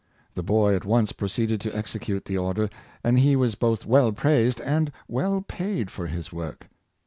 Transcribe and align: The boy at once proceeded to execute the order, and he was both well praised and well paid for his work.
The 0.33 0.41
boy 0.41 0.75
at 0.75 0.83
once 0.83 1.11
proceeded 1.11 1.61
to 1.61 1.77
execute 1.77 2.25
the 2.25 2.35
order, 2.35 2.71
and 3.03 3.19
he 3.19 3.35
was 3.35 3.53
both 3.53 3.85
well 3.85 4.11
praised 4.11 4.59
and 4.61 4.91
well 5.07 5.43
paid 5.47 5.91
for 5.91 6.07
his 6.07 6.33
work. 6.33 6.65